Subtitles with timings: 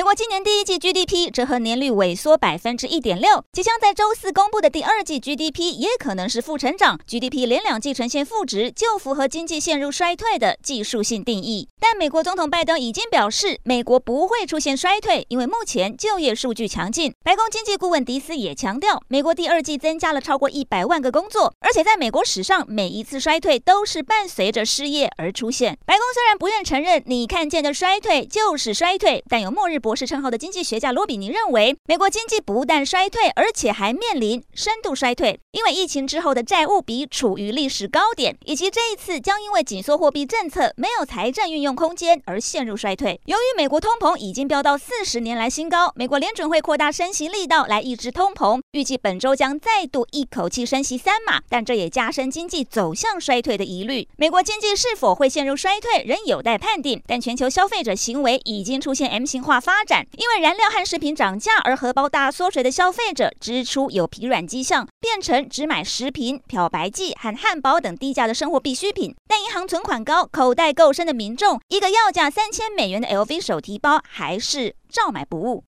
[0.00, 6.98] 美国今年第一季 GDP 折合年率萎缩百分之一点六，即将在周四公布的第二季 GDP 也可能是负成长。
[7.06, 11.68] GDP 连两季呈现负值，就符合经济陷入衰退的技术性定义。
[11.78, 17.12] 但美国总统拜登已经表示，美国不会出现衰退，因为目前就业数据强劲。
[17.22, 25.76] 白宫经济顾问迪斯也强调，美国第二季增加了超过一百万个工作，而且在美国史上每一次衰退都是伴随着失业而出现。
[25.84, 43.20] 白宫虽然不愿承认你看见的衰退就是衰退，但有末日不博士称号的经济学家罗比尼认为，美国经济不但衰退，而且还面临深度衰退，因为疫情之后的债务比处于历史高点，以及这一次将因为紧缩货币政策没有财政运用空间而陷入衰退。
[43.24, 54.06] 由于美国通膨已经飙到四十年来新高，美国联准会扩大升息力道来抑制通膨，预计本周将再度一口气升息三码，但这也加深经济走向衰退的疑虑。
[54.16, 60.06] 美国经济是否会陷入衰退，仍有待判定，但全球消费者行为已经出现 M 型化发展。
[60.16, 69.12] 因为燃料和食品涨价而荷包大缩水的消费者支出有疲软迹象，变成只买食品、漂白剂和汉堡等低价的生活必需品。
[69.26, 75.58] 但银行存款高、口袋够深的民众，一个要价三千美元的 LV 手提包还是照买不误。